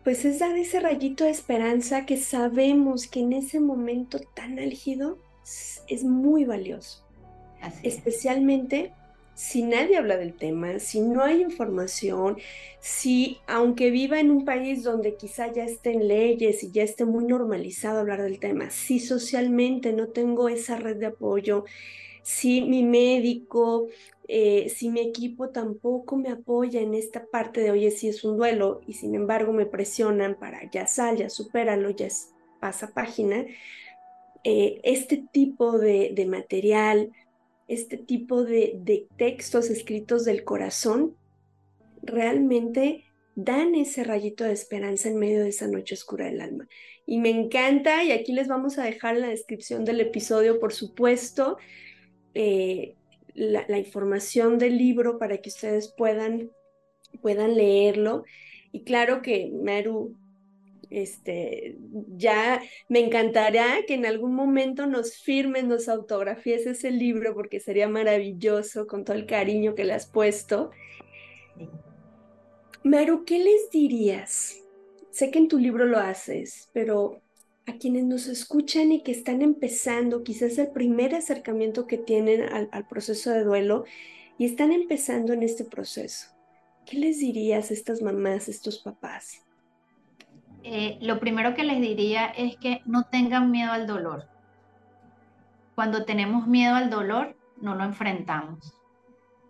[0.04, 5.18] pues es dar ese rayito de esperanza que sabemos que en ese momento tan álgido
[5.88, 7.04] es muy valioso.
[7.82, 8.92] Especialmente
[9.42, 12.38] si nadie habla del tema, si no hay información,
[12.78, 17.24] si aunque viva en un país donde quizá ya estén leyes y ya esté muy
[17.24, 21.64] normalizado hablar del tema, si socialmente no tengo esa red de apoyo,
[22.22, 23.88] si mi médico
[24.28, 28.36] eh, si mi equipo tampoco me apoya en esta parte de, oye, sí es un
[28.36, 32.06] duelo, y sin embargo me presionan para ya sal, ya supéralo, ya
[32.60, 33.44] pasa página,
[34.44, 37.12] eh, este tipo de, material,
[37.68, 41.16] este tipo de, de textos escritos del corazón,
[42.02, 46.68] realmente dan ese rayito de esperanza en medio de esa noche oscura del alma.
[47.06, 50.72] Y me encanta, y aquí les vamos a dejar en la descripción del episodio, por
[50.72, 51.56] supuesto,
[52.34, 52.94] eh,
[53.34, 56.50] la, información del libro para que ustedes puedan,
[57.20, 58.24] puedan leerlo.
[58.72, 60.14] Y claro que Meru,
[60.92, 61.76] este,
[62.16, 67.88] ya me encantará que en algún momento nos firmen, nos autografíes ese libro porque sería
[67.88, 70.70] maravilloso con todo el cariño que le has puesto.
[72.84, 74.60] Meru, ¿qué les dirías?
[75.10, 77.22] Sé que en tu libro lo haces, pero
[77.66, 82.88] a quienes nos escuchan y que están empezando, quizás el primer acercamiento que tienen al,
[82.88, 83.84] proceso de duelo
[84.38, 86.28] y están empezando en este proceso.
[86.86, 89.42] ¿Qué les dirías a estas mamás, a estos papás?
[90.64, 94.28] Eh, lo primero que les diría es que no tengan miedo al dolor.
[95.74, 98.74] Cuando tenemos miedo al dolor, no lo enfrentamos.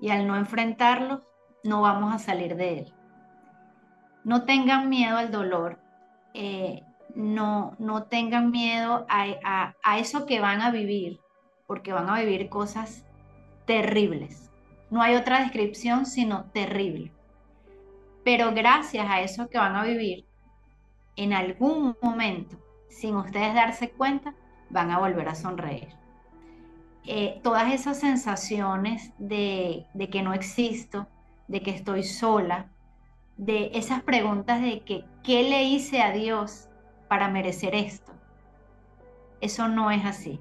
[0.00, 1.22] Y al no enfrentarlo,
[1.64, 2.92] no vamos a salir de él.
[4.24, 5.78] No tengan miedo al dolor.
[6.34, 6.82] Eh,
[7.14, 11.20] no, no tengan miedo a, eso que van a vivir,
[11.66, 13.04] porque van a vivir cosas
[13.66, 14.50] terribles.
[14.90, 17.12] No hay otra descripción sino terrible.
[18.24, 20.26] Pero gracias a eso que van a vivir,
[21.16, 22.56] en algún momento,
[22.88, 24.34] sin ustedes darse cuenta,
[24.70, 25.88] van a volver a sonreír.
[27.04, 31.08] eh, todas esas sensaciones de, que no existo,
[31.48, 32.70] de que estoy sola,
[33.36, 36.68] de esas preguntas de que, ¿qué le hice a Dios
[37.08, 38.12] para merecer esto?
[39.40, 40.40] Eso no es así.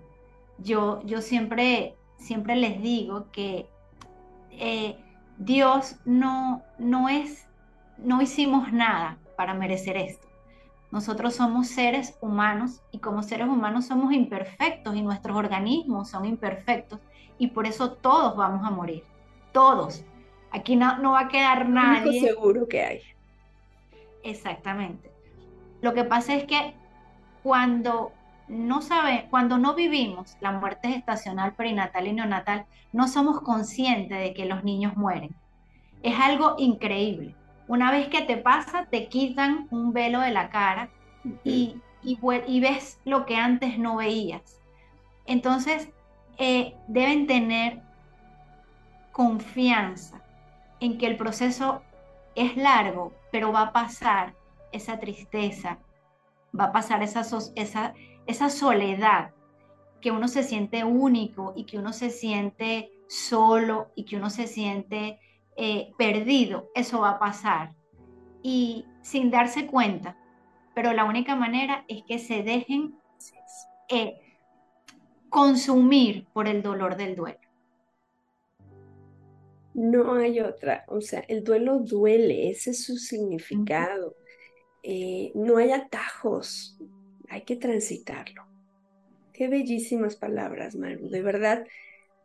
[0.59, 3.67] Yo, yo siempre, siempre les digo que
[4.51, 4.97] eh,
[5.37, 7.47] Dios no, no es,
[7.97, 10.27] no hicimos nada para merecer esto.
[10.91, 16.99] Nosotros somos seres humanos y como seres humanos somos imperfectos y nuestros organismos son imperfectos
[17.37, 19.03] y por eso todos vamos a morir.
[19.53, 20.03] Todos.
[20.51, 22.19] Aquí no, no va a quedar nadie.
[22.19, 23.01] seguro que hay.
[24.23, 25.11] Exactamente.
[25.81, 26.73] Lo que pasa es que
[27.41, 28.11] cuando
[28.47, 34.33] no sabe, cuando no vivimos la muerte gestacional, perinatal y neonatal, no somos conscientes de
[34.33, 35.33] que los niños mueren.
[36.03, 37.35] Es algo increíble.
[37.71, 40.89] Una vez que te pasa, te quitan un velo de la cara
[41.45, 44.59] y, y, ves lo que antes no veías.
[45.25, 45.87] Entonces,
[46.37, 47.81] eh, deben tener
[49.13, 50.21] confianza
[50.81, 51.81] en que el proceso
[52.35, 54.33] es largo, pero va a pasar
[54.73, 55.77] esa tristeza,
[56.53, 57.21] va a pasar esa,
[57.55, 57.93] esa,
[58.27, 59.31] esa soledad,
[60.01, 64.47] que uno se siente único y que uno se siente solo y que uno se
[64.47, 65.21] siente
[65.55, 67.73] eh, perdido, eso va a pasar.
[68.43, 70.17] Y sin darse cuenta,
[70.73, 72.95] pero la única manera es que se dejen
[73.89, 74.19] eh,
[75.29, 77.39] consumir por el dolor del duelo.
[79.73, 84.15] No hay otra, o sea, el duelo duele, ese es su significado.
[84.83, 86.77] Eh, no hay atajos,
[87.29, 88.45] hay que transitarlo.
[89.31, 91.65] Qué bellísimas palabras, Maru, de verdad.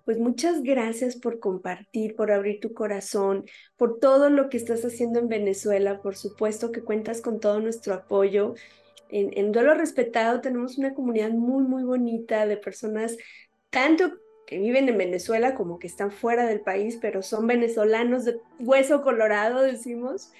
[0.06, 3.44] Pues muchas gracias por compartir, por abrir tu corazón,
[3.76, 6.00] por todo lo que estás haciendo en Venezuela.
[6.00, 8.54] Por supuesto que cuentas con todo nuestro apoyo.
[9.08, 13.16] En, en Duelo Respetado tenemos una comunidad muy, muy bonita de personas,
[13.70, 14.12] tanto
[14.46, 19.02] que viven en Venezuela como que están fuera del país, pero son venezolanos de hueso
[19.02, 20.30] colorado, decimos.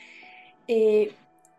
[0.68, 1.10] Eh,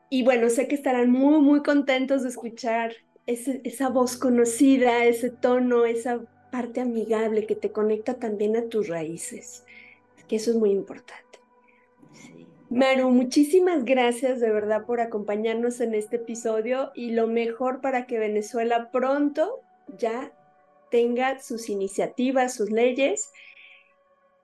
[0.09, 2.93] y bueno, sé que estarán muy, muy contentos de escuchar
[3.25, 9.65] esa voz conocida, ese tono, esa parte amigable que te conecta también a tus raíces,
[10.27, 11.27] que eso es muy importante.
[12.69, 18.19] Maru, muchísimas gracias de verdad por acompañarnos en este episodio y lo mejor para que
[18.19, 19.61] Venezuela pronto
[19.97, 20.33] ya
[20.91, 23.31] tenga sus iniciativas, sus leyes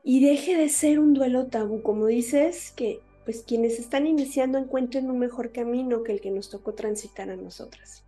[0.03, 5.09] y deje de ser un duelo tabú, como dices, que pues quienes están iniciando encuentren
[5.09, 8.03] un mejor camino que el que nos tocó transitar a nosotras.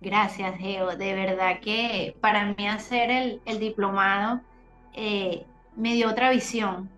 [0.00, 0.96] Gracias, Geo.
[0.96, 4.40] De verdad que para mí hacer el, diplomado
[4.94, 5.44] eh,
[5.76, 6.88] me dio otra visión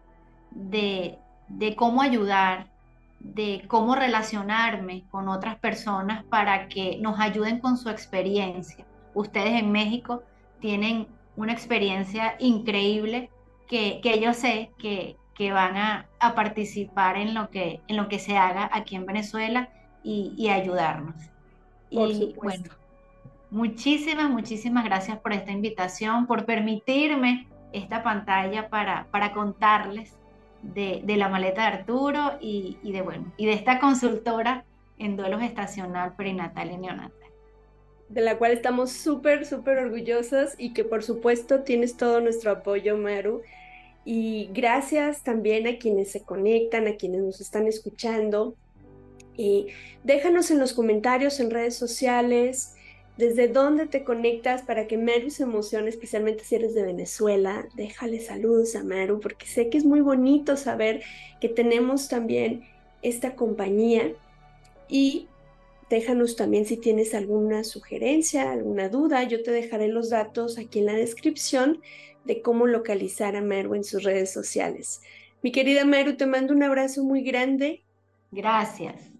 [0.52, 2.68] de, de cómo ayudar,
[3.18, 8.86] de cómo relacionarme con otras personas para que nos ayuden con su experiencia.
[9.14, 10.22] Ustedes en México
[10.60, 13.30] tienen una experiencia increíble
[13.66, 18.20] que, que yo sé que, que van a, participar en lo, que, en lo que
[18.20, 19.70] se haga aquí en Venezuela
[20.04, 21.16] y, ayudarnos.
[21.90, 22.64] y bueno,
[23.52, 30.14] muchísimas, muchísimas gracias por esta invitación, por permitirme esta pantalla para, para contarles
[30.62, 34.64] de, la maleta de Arturo y, y, de, bueno, y de esta consultora
[34.98, 37.12] en duelos estacional, perinatal y neonatal.
[38.08, 42.96] De la cual estamos súper, súper orgullosas y que por supuesto tienes todo nuestro apoyo,
[42.96, 43.42] Maru.
[44.04, 48.54] Y gracias también a quienes se conectan, a quienes nos están escuchando.
[49.36, 49.68] Y
[50.04, 52.76] déjanos en los comentarios en redes sociales
[53.16, 57.66] desde dónde te conectas para que Maru se emocione, especialmente si eres de Venezuela.
[57.74, 61.02] Déjale saludos a Maru porque sé que es muy bonito saber
[61.40, 62.64] que tenemos también
[63.02, 64.12] esta compañía.
[64.88, 65.28] Y
[65.90, 69.22] déjanos también si tienes alguna sugerencia, alguna duda.
[69.24, 71.80] Yo te dejaré los datos aquí en la descripción
[72.24, 75.02] de cómo localizar a Meru en sus redes sociales.
[75.42, 77.82] Mi querida Meru, te mando un abrazo muy grande.
[78.30, 79.11] Gracias.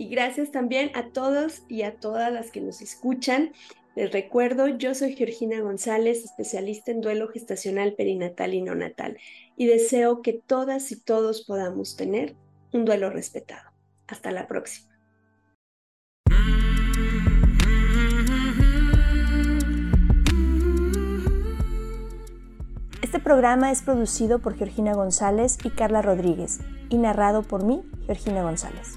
[0.00, 3.52] Y gracias también a todos y a todas las que nos escuchan.
[3.94, 9.18] Les recuerdo, yo soy Georgina González, especialista en duelo gestacional perinatal y neonatal,
[9.58, 12.34] y deseo que todas y todos podamos tener
[12.72, 13.72] un duelo respetado.
[14.06, 14.88] Hasta la próxima.
[23.02, 28.42] Este programa es producido por Georgina González y Carla Rodríguez y narrado por mí, Georgina
[28.42, 28.96] González.